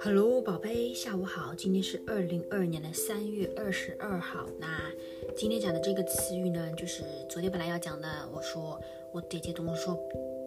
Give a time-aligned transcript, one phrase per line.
[0.00, 1.54] Hello，宝贝，下午好。
[1.54, 4.46] 今天是二零二二年的三月二十二号。
[4.58, 4.90] 那
[5.36, 8.08] 今天讲的这个词语呢，就是昨天本来要讲的。
[8.32, 8.80] 我说
[9.12, 9.98] 我姐姐总是说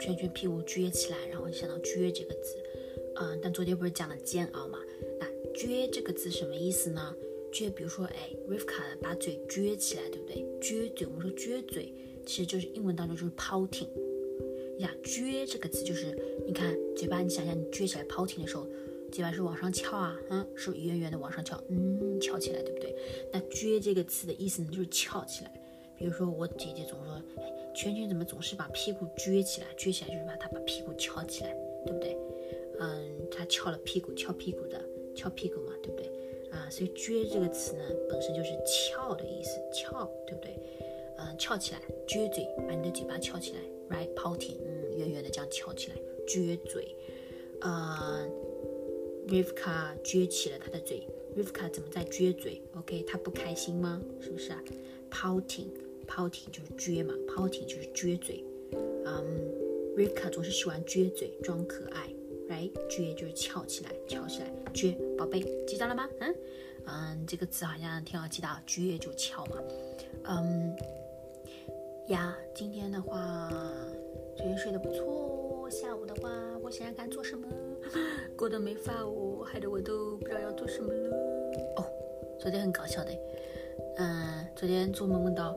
[0.00, 2.56] 圈圈屁股撅起来，然后就想到撅这个字。
[3.16, 4.78] 嗯，但昨天不是讲了煎熬嘛？
[5.20, 7.14] 那撅这个字什么意思呢？
[7.52, 10.44] 撅，比如说，哎，Rivka 把嘴撅起来，对不对？
[10.60, 11.92] 撅嘴，我们说撅嘴，
[12.26, 13.88] 其实就是英文当中就是 pouting。
[14.78, 18.66] 呀，撅这个词就是，你看嘴巴，你想象你撅起来 pouting 的时候。
[19.10, 21.60] 嘴巴是往上翘啊，嗯，是不是圆圆的往上翘？
[21.68, 22.94] 嗯，翘起来，对不对？
[23.32, 25.50] 那撅这个词的意思呢，就是翘起来。
[25.98, 29.66] 比如说我姐姐总说，哎，圈圈怎么总是把屁股撅起来？
[29.76, 31.52] 撅起来就是把她把屁股翘起来，
[31.84, 32.16] 对不对？
[32.78, 34.80] 嗯，她翘了屁股，翘屁股的，
[35.16, 36.06] 翘屁股嘛，对不对？
[36.52, 40.56] 啊，所以撅这个词呢，本身就是翘的意思，翘，对不对？
[41.20, 45.96] 嗯，翘起来，撅嘴，把你的嘴巴翘起来，right，pouting，嗯，圆圆的这样翘起来，
[46.26, 46.96] 撅嘴，
[47.60, 48.30] 嗯。
[49.28, 54.02] Rivka 撅起了他的嘴，Rivka 怎么在撅嘴？OK，他不开心吗？
[54.20, 54.60] 是不是啊
[55.08, 58.42] ？Pouting，pouting 就是撅嘛，pouting 就是撅嘴。
[58.72, 59.52] 嗯
[59.96, 62.08] ，Rivka 总是喜欢撅嘴装可爱
[62.48, 62.72] ，right？
[62.88, 66.08] 撅就是翘起来，翘起来，撅，宝贝，记到了吗？
[66.18, 66.34] 嗯
[66.86, 69.62] 嗯，这个词好像挺好记的，撅就翘嘛。
[70.24, 70.74] 嗯
[72.10, 73.48] 呀，今天的话，
[74.36, 76.28] 昨天睡得不错，下午的话，
[76.60, 77.46] 我想想看做什么。
[78.36, 81.16] 过得没法哦，害得我都不知道要做什么了。
[81.76, 81.84] 哦，
[82.40, 83.12] 昨天很搞笑的，
[83.98, 85.56] 嗯，昨天做梦梦到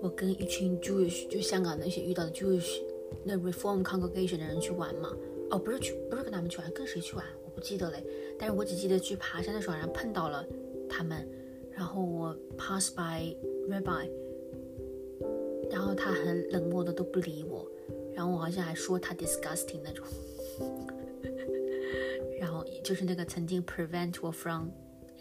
[0.00, 2.82] 我跟一群 Jewish，就香港那些遇到的 Jewish，
[3.22, 5.14] 那 Reform Congregation 的人去玩嘛。
[5.50, 7.24] 哦，不是去，不是跟他们去玩，跟谁去玩？
[7.44, 8.02] 我不记得嘞。
[8.38, 10.42] 但是我只记得去爬山的时候，然后碰到了
[10.88, 11.28] 他们，
[11.70, 13.36] 然后我 pass by
[13.68, 14.08] Rabbi，
[15.70, 17.66] 然后他很冷漠的都不理我，
[18.14, 20.04] 然后我好像还说他 disgusting 那种。
[22.38, 24.68] 然后就是那个曾经 prevent 我 from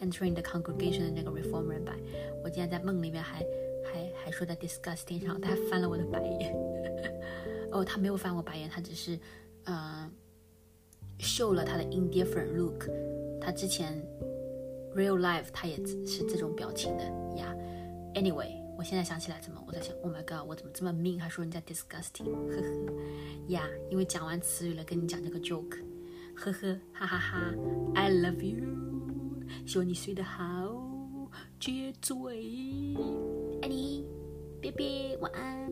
[0.01, 1.93] entering the congregation 的那个 reformer 白
[2.43, 3.45] 我今天在梦里面还
[3.83, 6.55] 还还说他 disgusting 上，他还翻了我的白眼。
[7.71, 9.19] 哦，他没有翻我白眼，他只是
[9.65, 10.09] 嗯
[11.19, 12.89] 秀了他的 indifferent look。
[13.41, 14.01] 他之前
[14.95, 15.75] real life 他也
[16.05, 17.03] 是这种表情的
[17.37, 17.55] 呀。
[18.15, 22.93] Anyway，我现在想起来怎么，我在想，Oh my god，我怎么这么 mean，，还说人家 disgusting，呵呵
[23.49, 25.83] 呀，因为讲完词语了，跟你讲这个 joke。
[26.33, 27.53] 呵呵，哈哈哈
[27.93, 28.65] ，I love you，
[29.67, 31.29] 希望你睡得好，
[31.59, 32.95] 撅嘴，
[33.61, 34.05] 爱你，
[34.61, 35.67] 别别，晚安。